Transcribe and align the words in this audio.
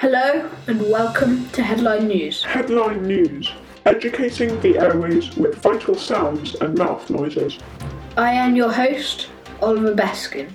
Hello 0.00 0.48
and 0.68 0.80
welcome 0.82 1.48
to 1.48 1.60
Headline 1.60 2.06
News. 2.06 2.44
Headline 2.44 3.02
News 3.02 3.50
Educating 3.84 4.60
the 4.60 4.78
airways 4.78 5.36
with 5.36 5.56
vital 5.56 5.96
sounds 5.96 6.54
and 6.54 6.78
mouth 6.78 7.10
noises. 7.10 7.58
I 8.16 8.30
am 8.30 8.54
your 8.54 8.70
host, 8.70 9.28
Oliver 9.60 9.96
Beskin, 9.96 10.54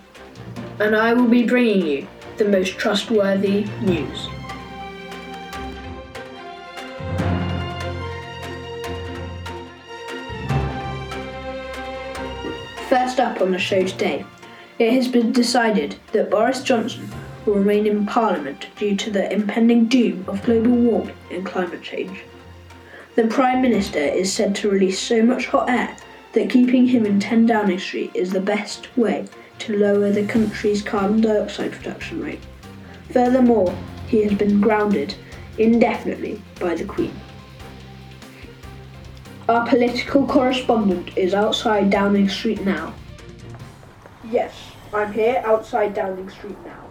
and 0.79 0.96
I 0.96 1.14
will 1.14 1.28
be 1.28 1.46
bringing 1.46 1.86
you 1.86 2.08
the 2.38 2.46
most 2.46 2.78
trustworthy 2.78 3.66
news. 3.82 4.29
First 12.88 13.20
up 13.20 13.41
on 13.41 13.52
the 13.52 13.60
show 13.60 13.86
today, 13.86 14.25
it 14.80 14.94
has 14.94 15.10
been 15.10 15.34
decided 15.34 15.98
that 16.14 16.32
Boris 16.32 16.64
Johnson 16.64 17.12
will 17.46 17.55
remain 17.55 17.86
in 17.86 18.05
Parliament 18.05 18.68
due 18.75 18.96
to 18.96 19.12
the 19.12 19.32
impending 19.32 19.86
doom 19.88 20.25
of 20.28 20.43
global 20.43 20.71
warming 20.71 21.15
and 21.32 21.46
climate 21.46 21.82
change. 21.82 22.24
The 23.16 23.28
Prime 23.28 23.61
Minister 23.61 24.00
is 24.00 24.33
said 24.33 24.56
to 24.56 24.69
release 24.69 25.00
so 25.00 25.21
much 25.21 25.47
hot 25.47 25.69
air 25.69 25.96
that 26.33 26.50
keeping 26.50 26.88
him 26.88 27.06
in 27.06 27.19
10 27.19 27.46
Downing 27.46 27.79
Street 27.79 28.11
is 28.14 28.32
the 28.32 28.42
best 28.42 28.96
way 28.97 29.28
to 29.60 29.78
lower 29.78 30.11
the 30.11 30.25
country's 30.25 30.82
carbon 30.82 31.21
dioxide 31.21 31.71
production 31.71 32.22
rate. 32.23 32.42
Furthermore, 33.11 33.75
he 34.08 34.23
has 34.23 34.33
been 34.33 34.59
grounded 34.59 35.16
indefinitely 35.58 36.41
by 36.59 36.75
the 36.75 36.86
Queen. 36.86 37.14
Our 39.47 39.67
political 39.67 40.25
correspondent 40.25 41.17
is 41.17 41.33
outside 41.33 41.89
Downing 41.89 42.30
Street 42.30 42.64
now. 42.66 42.94
Yes, 44.31 44.55
I'm 44.94 45.11
here 45.14 45.44
outside 45.45 45.94
Downing 45.94 46.30
Street 46.30 46.58
now. 46.66 46.83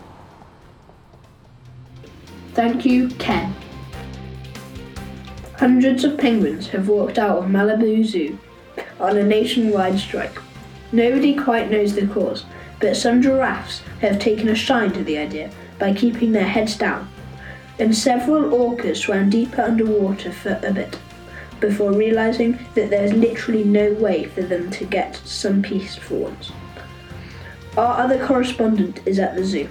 Thank 2.54 2.84
you, 2.84 3.08
Ken. 3.18 3.54
Hundreds 5.56 6.04
of 6.04 6.18
penguins 6.18 6.68
have 6.68 6.88
walked 6.88 7.18
out 7.18 7.38
of 7.38 7.44
Malibu 7.46 8.04
Zoo 8.04 8.38
on 9.00 9.16
a 9.16 9.22
nationwide 9.22 9.98
strike. 9.98 10.38
Nobody 10.92 11.34
quite 11.34 11.70
knows 11.70 11.94
the 11.94 12.06
cause, 12.08 12.44
but 12.78 12.96
some 12.96 13.22
giraffes 13.22 13.80
have 14.00 14.18
taken 14.18 14.50
a 14.50 14.54
shine 14.54 14.92
to 14.92 15.02
the 15.02 15.16
idea 15.16 15.50
by 15.78 15.94
keeping 15.94 16.32
their 16.32 16.46
heads 16.46 16.76
down, 16.76 17.08
and 17.78 17.96
several 17.96 18.50
orcas 18.50 18.98
swam 18.98 19.30
deeper 19.30 19.62
underwater 19.62 20.30
for 20.30 20.60
a 20.62 20.72
bit 20.72 20.98
before 21.58 21.92
realizing 21.92 22.58
that 22.74 22.90
there's 22.90 23.14
literally 23.14 23.64
no 23.64 23.94
way 23.94 24.24
for 24.24 24.42
them 24.42 24.68
to 24.72 24.84
get 24.84 25.16
some 25.24 25.62
peace 25.62 25.94
for 25.96 26.16
once. 26.16 26.52
Our 27.78 28.02
other 28.02 28.26
correspondent 28.26 29.00
is 29.06 29.18
at 29.18 29.36
the 29.36 29.44
zoo. 29.44 29.70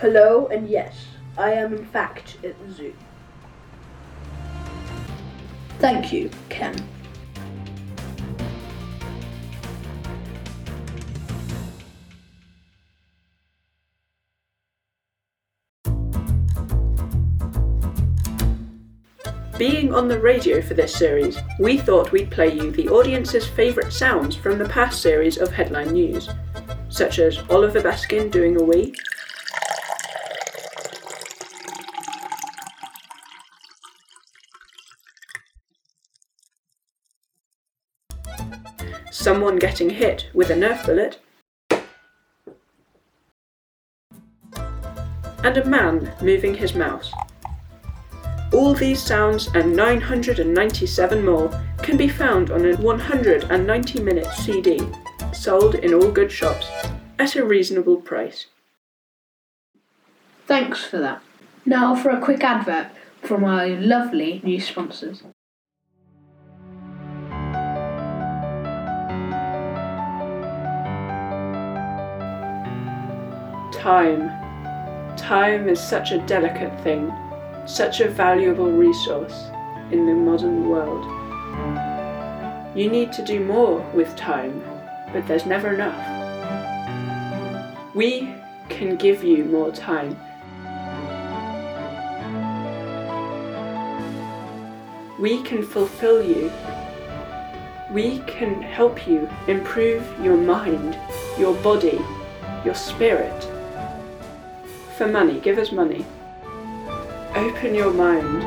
Hello, 0.00 0.46
and 0.46 0.68
yes, 0.68 0.96
I 1.36 1.54
am 1.54 1.74
in 1.74 1.84
fact 1.84 2.36
at 2.44 2.54
the 2.64 2.72
zoo. 2.72 2.94
Thank 5.80 6.12
you, 6.12 6.30
Ken. 6.48 6.76
Being 19.58 19.92
on 19.92 20.06
the 20.06 20.20
radio 20.20 20.62
for 20.62 20.74
this 20.74 20.94
series, 20.94 21.38
we 21.58 21.76
thought 21.76 22.12
we'd 22.12 22.30
play 22.30 22.54
you 22.54 22.70
the 22.70 22.88
audience's 22.88 23.48
favourite 23.48 23.92
sounds 23.92 24.36
from 24.36 24.58
the 24.58 24.68
past 24.68 25.02
series 25.02 25.38
of 25.38 25.50
headline 25.50 25.90
news, 25.90 26.28
such 26.88 27.18
as 27.18 27.40
Oliver 27.50 27.80
Baskin 27.80 28.30
doing 28.30 28.60
a 28.60 28.62
wee, 28.62 28.94
someone 39.28 39.56
getting 39.56 39.90
hit 39.90 40.26
with 40.32 40.48
a 40.48 40.54
Nerf 40.54 40.86
bullet, 40.86 41.18
and 45.44 45.58
a 45.58 45.64
man 45.66 46.10
moving 46.22 46.54
his 46.54 46.74
mouse. 46.74 47.12
All 48.54 48.72
these 48.72 49.02
sounds 49.02 49.48
and 49.48 49.76
997 49.76 51.22
more 51.22 51.50
can 51.82 51.98
be 51.98 52.08
found 52.08 52.50
on 52.50 52.64
a 52.64 52.76
190 52.76 54.00
minute 54.00 54.32
CD, 54.32 54.80
sold 55.34 55.74
in 55.74 55.92
all 55.92 56.10
good 56.10 56.32
shops 56.32 56.66
at 57.18 57.36
a 57.36 57.44
reasonable 57.44 57.96
price. 57.98 58.46
Thanks 60.46 60.86
for 60.86 60.96
that. 61.00 61.20
Now 61.66 61.94
for 61.94 62.08
a 62.08 62.18
quick 62.18 62.42
advert 62.42 62.86
from 63.20 63.44
our 63.44 63.68
lovely 63.68 64.40
new 64.42 64.58
sponsors. 64.58 65.22
Time. 73.72 74.30
Time 75.16 75.68
is 75.68 75.78
such 75.78 76.10
a 76.10 76.18
delicate 76.26 76.80
thing, 76.82 77.12
such 77.66 78.00
a 78.00 78.08
valuable 78.08 78.70
resource 78.72 79.50
in 79.90 80.06
the 80.06 80.14
modern 80.14 80.68
world. 80.68 81.04
You 82.74 82.90
need 82.90 83.12
to 83.12 83.24
do 83.24 83.44
more 83.44 83.80
with 83.92 84.16
time, 84.16 84.64
but 85.12 85.26
there's 85.26 85.44
never 85.44 85.74
enough. 85.74 85.96
We 87.94 88.34
can 88.68 88.96
give 88.96 89.22
you 89.22 89.44
more 89.44 89.70
time. 89.70 90.16
We 95.18 95.42
can 95.42 95.62
fulfill 95.62 96.22
you. 96.22 96.50
We 97.90 98.20
can 98.20 98.62
help 98.62 99.06
you 99.06 99.28
improve 99.46 100.04
your 100.22 100.36
mind, 100.36 100.98
your 101.38 101.54
body, 101.56 102.00
your 102.64 102.74
spirit. 102.74 103.48
For 104.98 105.06
money, 105.06 105.38
give 105.38 105.58
us 105.58 105.70
money. 105.70 106.04
Open 107.36 107.72
your 107.72 107.92
mind. 107.92 108.42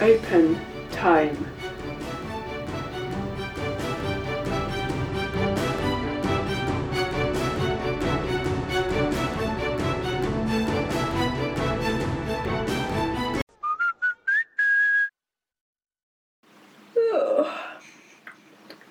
Open 0.00 0.58
time. 0.92 1.46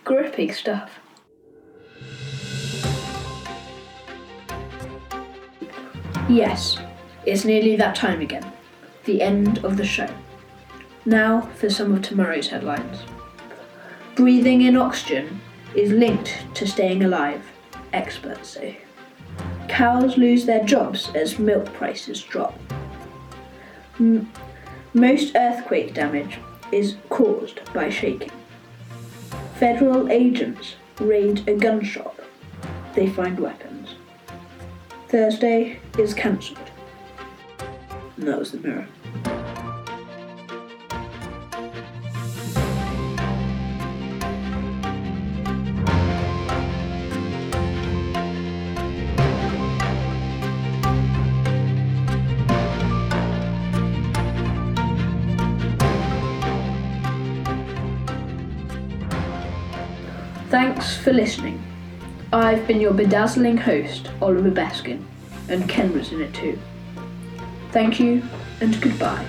Gripping 0.03 0.53
stuff. 0.53 0.99
Yes, 6.27 6.77
it's 7.25 7.45
nearly 7.45 7.75
that 7.75 7.95
time 7.95 8.19
again. 8.19 8.51
The 9.03 9.21
end 9.21 9.63
of 9.63 9.77
the 9.77 9.85
show. 9.85 10.09
Now 11.05 11.41
for 11.55 11.69
some 11.69 11.93
of 11.93 12.01
tomorrow's 12.01 12.47
headlines. 12.47 13.03
Breathing 14.15 14.63
in 14.63 14.75
oxygen 14.75 15.39
is 15.75 15.91
linked 15.91 16.45
to 16.55 16.65
staying 16.65 17.03
alive, 17.03 17.45
experts 17.93 18.49
say. 18.49 18.79
Cows 19.67 20.17
lose 20.17 20.47
their 20.47 20.63
jobs 20.63 21.11
as 21.13 21.37
milk 21.37 21.71
prices 21.73 22.23
drop. 22.23 22.57
M- 23.99 24.31
most 24.95 25.35
earthquake 25.35 25.93
damage 25.93 26.39
is 26.71 26.95
caused 27.09 27.59
by 27.71 27.89
shaking. 27.89 28.31
Federal 29.59 30.09
agents 30.09 30.75
raid 30.99 31.47
a 31.47 31.53
gun 31.53 31.83
shop. 31.83 32.19
They 32.95 33.07
find 33.09 33.39
weapons. 33.39 33.64
Thursday 35.15 35.79
is 35.97 36.13
cancelled. 36.13 36.59
And 38.17 38.27
that 38.27 38.37
was 38.37 38.51
the 38.51 38.57
mirror. 38.57 38.85
Thanks 60.49 60.97
for 60.97 61.13
listening. 61.13 61.74
I've 62.35 62.67
been 62.67 62.81
your 62.81 62.91
bedazzling 62.91 63.55
host, 63.55 64.11
Oliver 64.21 64.51
Beskin, 64.51 65.07
and 65.47 65.69
Ken 65.69 65.93
was 65.93 66.11
in 66.11 66.19
it 66.19 66.33
too. 66.33 66.59
Thank 67.71 67.97
you 67.97 68.23
and 68.59 68.81
goodbye. 68.81 69.25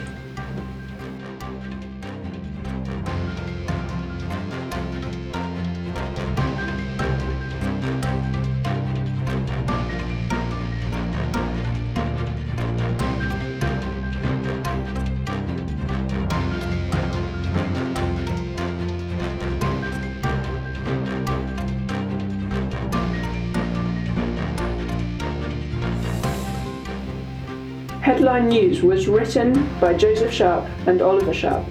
Headline 28.07 28.51
News 28.51 28.83
was 28.83 29.09
written 29.09 29.69
by 29.81 29.93
Joseph 29.93 30.33
Sharp 30.33 30.65
and 30.87 31.03
Oliver 31.03 31.35
Sharp. 31.35 31.67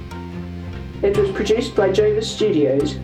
It 1.01 1.17
was 1.17 1.31
produced 1.31 1.77
by 1.77 1.93
Jovers 1.93 2.29
Studios 2.29 2.99